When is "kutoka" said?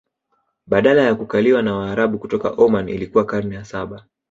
2.19-2.49